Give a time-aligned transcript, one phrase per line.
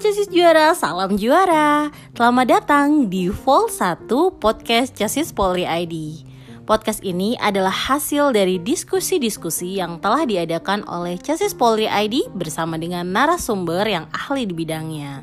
[0.00, 1.92] Casis Juara, salam juara.
[2.16, 4.08] Selamat datang di Vol 1
[4.40, 6.24] Podcast Casis Polri ID.
[6.64, 13.12] Podcast ini adalah hasil dari diskusi-diskusi yang telah diadakan oleh Casis Polri ID bersama dengan
[13.12, 15.20] narasumber yang ahli di bidangnya.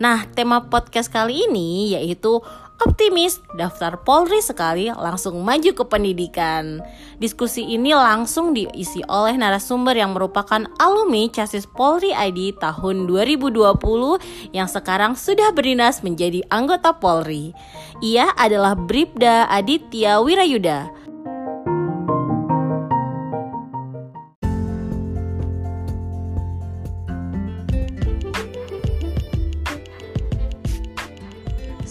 [0.00, 2.40] Nah, tema podcast kali ini yaitu
[2.80, 6.80] optimis, daftar Polri sekali langsung maju ke pendidikan.
[7.20, 14.72] Diskusi ini langsung diisi oleh narasumber yang merupakan alumni Casis Polri ID tahun 2020 yang
[14.72, 17.52] sekarang sudah berdinas menjadi anggota Polri.
[18.00, 20.99] Ia adalah Bribda Aditya Wirayuda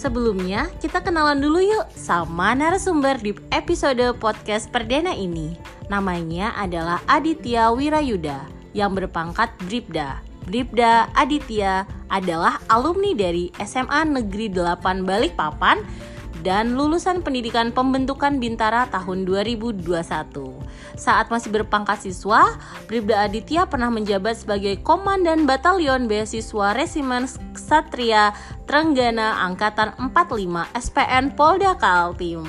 [0.00, 5.60] Sebelumnya, kita kenalan dulu yuk sama narasumber di episode podcast perdana ini.
[5.92, 10.24] Namanya adalah Aditya Wirayuda yang berpangkat Bribda.
[10.48, 15.84] Bribda Aditya adalah alumni dari SMA Negeri 8 Balikpapan
[16.40, 19.84] dan lulusan pendidikan pembentukan Bintara tahun 2021.
[20.96, 22.56] Saat masih berpangkat siswa,
[22.88, 28.32] Bribda Aditya pernah menjabat sebagai Komandan Batalion Beasiswa Resimen Satria
[28.64, 32.44] Trenggana Angkatan 45 SPN Polda Kaltim.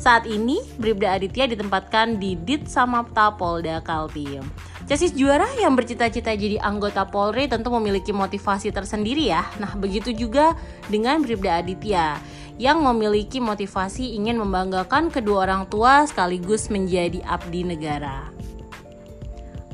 [0.00, 4.42] Saat ini, Bribda Aditya ditempatkan di Dit Samapta Polda Kaltim.
[4.84, 9.40] Casis juara yang bercita-cita jadi anggota Polri tentu memiliki motivasi tersendiri ya.
[9.56, 10.52] Nah, begitu juga
[10.92, 12.20] dengan Bribda Aditya
[12.58, 18.30] yang memiliki motivasi ingin membanggakan kedua orang tua sekaligus menjadi abdi negara.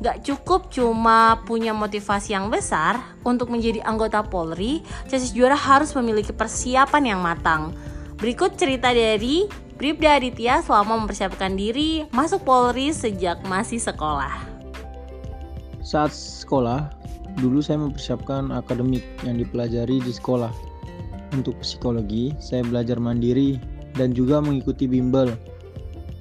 [0.00, 4.80] Gak cukup cuma punya motivasi yang besar untuk menjadi anggota Polri,
[5.12, 7.76] Casis Juara harus memiliki persiapan yang matang.
[8.16, 9.44] Berikut cerita dari
[9.76, 14.40] Bribda Aditya selama mempersiapkan diri masuk Polri sejak masih sekolah.
[15.84, 16.88] Saat sekolah,
[17.36, 20.69] dulu saya mempersiapkan akademik yang dipelajari di sekolah
[21.34, 23.58] untuk psikologi, saya belajar mandiri
[23.94, 25.34] dan juga mengikuti bimbel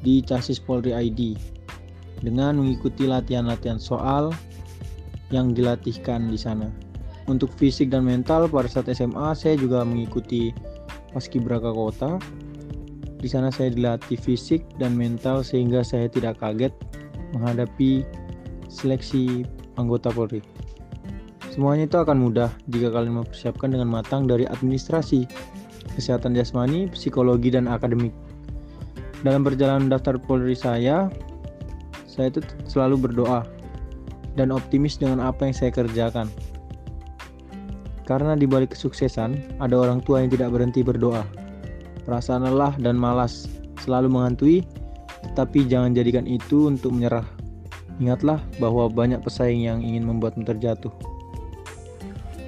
[0.02, 1.36] di Casis Polri ID
[2.24, 4.32] dengan mengikuti latihan-latihan soal
[5.30, 6.70] yang dilatihkan di sana.
[7.30, 10.50] Untuk fisik dan mental pada saat SMA saya juga mengikuti
[11.14, 12.18] Paskibraka Kota.
[13.20, 16.74] Di sana saya dilatih fisik dan mental sehingga saya tidak kaget
[17.36, 18.02] menghadapi
[18.72, 19.46] seleksi
[19.78, 20.42] anggota Polri.
[21.50, 25.26] Semuanya itu akan mudah jika kalian mempersiapkan dengan matang dari administrasi,
[25.98, 28.14] kesehatan jasmani, psikologi, dan akademik.
[29.26, 31.10] Dalam perjalanan daftar Polri saya,
[32.06, 33.44] saya itu selalu berdoa
[34.38, 36.30] dan optimis dengan apa yang saya kerjakan.
[38.06, 41.26] Karena di balik kesuksesan, ada orang tua yang tidak berhenti berdoa.
[42.06, 43.50] Perasaan lelah dan malas
[43.82, 44.66] selalu menghantui,
[45.30, 47.26] tetapi jangan jadikan itu untuk menyerah.
[48.00, 50.90] Ingatlah bahwa banyak pesaing yang ingin membuatmu terjatuh.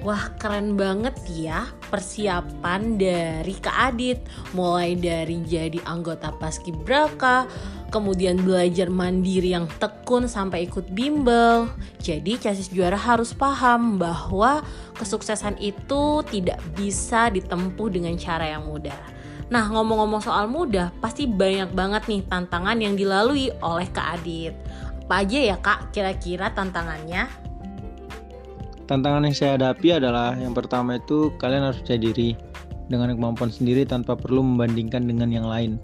[0.02, 4.18] Wah keren banget ya persiapan dari Kak Adit.
[4.50, 7.46] Mulai dari jadi anggota Paskibraka
[7.92, 11.68] Kemudian belajar mandiri yang tekun sampai ikut bimbel.
[12.00, 14.64] Jadi casis juara harus paham bahwa
[14.96, 18.96] kesuksesan itu tidak bisa ditempuh dengan cara yang mudah.
[19.52, 24.56] Nah ngomong-ngomong soal mudah pasti banyak banget nih tantangan yang dilalui oleh Kak Adit.
[25.04, 27.41] Apa aja ya Kak kira-kira tantangannya?
[28.90, 32.34] Tantangan yang saya hadapi adalah yang pertama itu kalian harus percaya diri
[32.90, 35.78] dengan kemampuan sendiri tanpa perlu membandingkan dengan yang lain.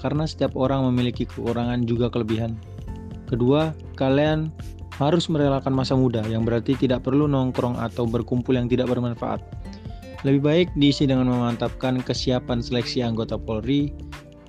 [0.00, 2.56] Karena setiap orang memiliki kekurangan juga kelebihan.
[3.28, 4.48] Kedua, kalian
[4.98, 9.38] harus merelakan masa muda yang berarti tidak perlu nongkrong atau berkumpul yang tidak bermanfaat.
[10.26, 13.94] Lebih baik diisi dengan memantapkan kesiapan seleksi anggota Polri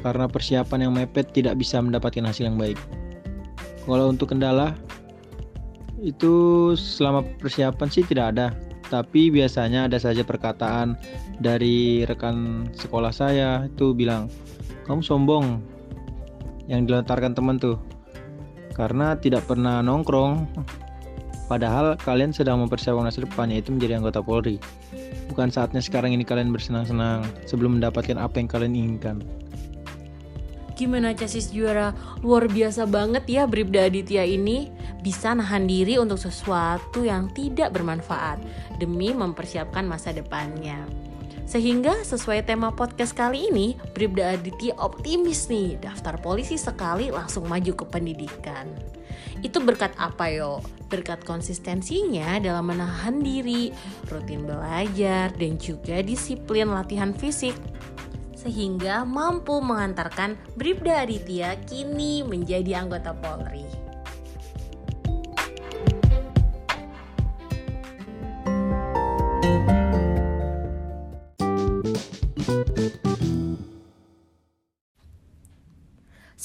[0.02, 2.80] karena persiapan yang mepet tidak bisa mendapatkan hasil yang baik.
[3.86, 4.74] Kalau untuk kendala,
[6.02, 6.34] itu
[6.76, 8.48] selama persiapan sih tidak ada.
[8.90, 10.98] Tapi biasanya ada saja perkataan
[11.38, 14.32] dari rekan sekolah saya itu bilang
[14.90, 15.62] kamu sombong.
[16.69, 17.78] Yang dilontarkan teman tuh
[18.78, 20.46] karena tidak pernah nongkrong.
[21.50, 24.62] Padahal kalian sedang mempersiapkan masa depannya itu menjadi anggota Polri.
[25.34, 29.25] Bukan saatnya sekarang ini kalian bersenang-senang sebelum mendapatkan apa yang kalian inginkan
[30.80, 31.92] Gimana Casis juara
[32.24, 34.72] luar biasa banget ya Bribda Aditya ini
[35.04, 38.40] bisa nahan diri untuk sesuatu yang tidak bermanfaat
[38.80, 40.88] demi mempersiapkan masa depannya.
[41.44, 47.76] Sehingga sesuai tema podcast kali ini, Bribda Aditya optimis nih daftar polisi sekali langsung maju
[47.76, 48.72] ke pendidikan.
[49.44, 50.64] Itu berkat apa yo?
[50.88, 53.76] Berkat konsistensinya dalam menahan diri,
[54.08, 57.52] rutin belajar, dan juga disiplin latihan fisik
[58.39, 63.88] sehingga mampu mengantarkan Bribda Aditya kini menjadi anggota Polri.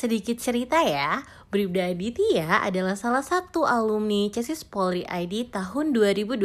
[0.05, 6.45] Sedikit cerita ya, Bribda Aditya adalah salah satu alumni CESIS Polri ID tahun 2020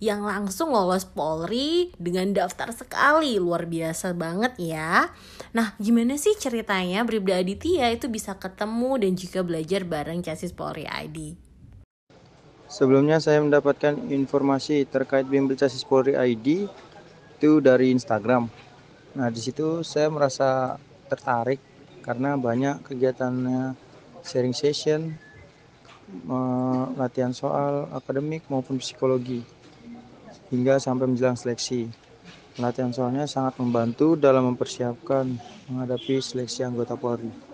[0.00, 5.12] yang langsung lolos Polri dengan daftar sekali, luar biasa banget ya.
[5.52, 10.88] Nah, gimana sih ceritanya Bribda Aditya itu bisa ketemu dan juga belajar bareng CESIS Polri
[10.88, 11.36] ID?
[12.72, 16.64] Sebelumnya saya mendapatkan informasi terkait bimbel CESIS Polri ID
[17.36, 18.48] itu dari Instagram.
[19.20, 20.80] Nah, di situ saya merasa
[21.12, 21.67] tertarik
[22.08, 23.76] karena banyak kegiatannya
[24.24, 25.12] sharing session,
[26.96, 29.44] latihan soal akademik maupun psikologi
[30.48, 31.92] hingga sampai menjelang seleksi.
[32.56, 35.36] Latihan soalnya sangat membantu dalam mempersiapkan
[35.68, 37.47] menghadapi seleksi anggota Polri.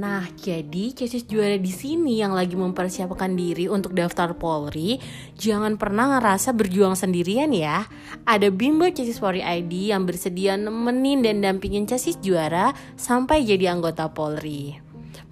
[0.00, 4.96] Nah, jadi cesis juara di sini yang lagi mempersiapkan diri untuk daftar Polri,
[5.36, 7.84] jangan pernah ngerasa berjuang sendirian ya.
[8.24, 14.08] Ada bimbel cesis Polri ID yang bersedia nemenin dan dampingin cesis juara sampai jadi anggota
[14.08, 14.80] Polri.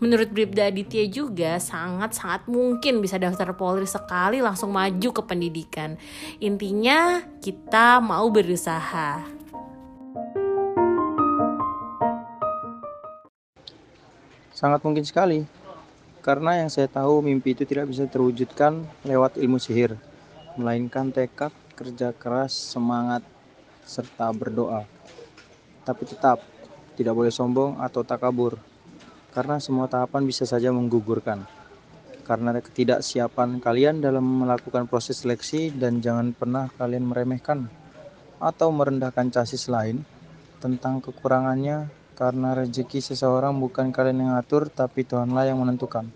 [0.04, 5.96] Menurut Bribda Aditya juga sangat-sangat mungkin bisa daftar Polri sekali langsung maju ke pendidikan.
[6.44, 9.37] Intinya kita mau berusaha.
[14.58, 15.46] Sangat mungkin sekali,
[16.18, 19.94] karena yang saya tahu mimpi itu tidak bisa terwujudkan lewat ilmu sihir,
[20.58, 23.22] melainkan tekad, kerja keras, semangat,
[23.86, 24.82] serta berdoa.
[25.86, 26.42] Tapi tetap,
[26.98, 28.58] tidak boleh sombong atau takabur,
[29.30, 31.46] karena semua tahapan bisa saja menggugurkan.
[32.26, 37.70] Karena ketidaksiapan kalian dalam melakukan proses seleksi dan jangan pernah kalian meremehkan
[38.42, 40.02] atau merendahkan casis lain
[40.58, 46.10] tentang kekurangannya karena rezeki seseorang bukan kalian yang atur, tapi Tuhanlah yang menentukan.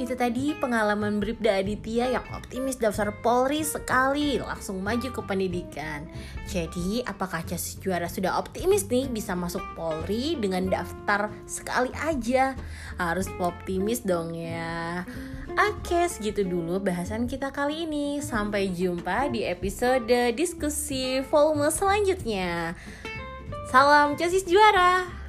[0.00, 6.08] Itu tadi pengalaman Bribda Aditya yang optimis daftar Polri sekali langsung maju ke pendidikan.
[6.46, 12.54] Jadi, apakah Casis Juara sudah optimis nih bisa masuk Polri dengan daftar sekali aja?
[12.96, 15.02] Harus optimis dong ya.
[15.66, 18.22] Oke, segitu dulu bahasan kita kali ini.
[18.22, 22.78] Sampai jumpa di episode diskusi volume selanjutnya.
[23.74, 25.25] Salam Casis Juara!